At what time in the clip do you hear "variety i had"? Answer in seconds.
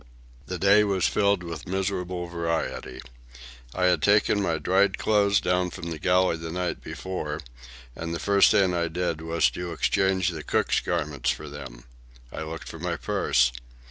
2.25-4.01